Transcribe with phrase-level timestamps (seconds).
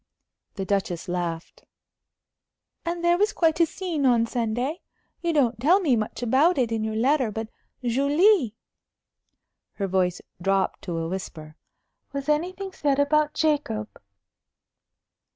[0.55, 1.63] The Duchess laughed.
[2.85, 4.81] "And there was quite a scene on Sunday?
[5.21, 7.29] You don't tell me much about it in your letter.
[7.31, 7.49] But,
[7.83, 8.55] Julie"
[9.73, 11.55] her voice dropped to a whisper
[12.13, 13.89] "was anything said about Jacob?"